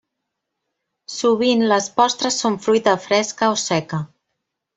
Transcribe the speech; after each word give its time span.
Sovint 1.15 1.61
les 1.73 1.89
postres 1.99 2.41
són 2.45 2.57
fruita 2.69 2.97
fresca 3.05 3.51
o 3.57 3.61
seca. 3.67 4.03